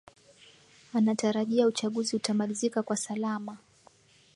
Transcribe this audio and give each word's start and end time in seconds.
anatarajia 0.93 1.67
uchaguzi 1.67 2.15
utamalizika 2.15 2.83
kwa 2.83 2.97
salama 2.97 3.57